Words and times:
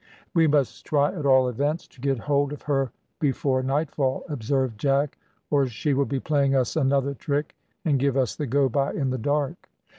"We 0.33 0.47
must 0.47 0.83
try, 0.83 1.13
at 1.13 1.27
all 1.27 1.47
events, 1.47 1.85
to 1.89 2.01
get 2.01 2.17
hold 2.17 2.53
of 2.53 2.63
her 2.63 2.91
before 3.19 3.61
nightfall," 3.61 4.23
observed 4.29 4.79
Jack, 4.79 5.19
"or 5.51 5.67
she 5.67 5.93
will 5.93 6.05
be 6.07 6.19
playing 6.19 6.55
us 6.55 6.75
another 6.75 7.13
trick, 7.13 7.55
and 7.85 7.99
give 7.99 8.17
us 8.17 8.35
the 8.35 8.47
go 8.47 8.67
bye 8.67 8.93
in 8.93 9.11
the 9.11 9.19
dark." 9.19 9.69